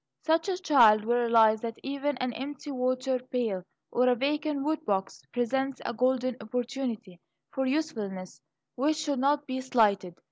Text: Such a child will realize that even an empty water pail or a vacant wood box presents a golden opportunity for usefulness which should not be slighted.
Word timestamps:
Such 0.23 0.49
a 0.49 0.57
child 0.57 1.05
will 1.05 1.17
realize 1.17 1.61
that 1.61 1.77
even 1.83 2.17
an 2.17 2.33
empty 2.33 2.71
water 2.71 3.19
pail 3.19 3.61
or 3.91 4.07
a 4.09 4.15
vacant 4.15 4.63
wood 4.63 4.83
box 4.83 5.21
presents 5.31 5.79
a 5.85 5.93
golden 5.93 6.35
opportunity 6.41 7.19
for 7.51 7.67
usefulness 7.67 8.41
which 8.73 8.97
should 8.97 9.19
not 9.19 9.45
be 9.45 9.61
slighted. 9.61 10.19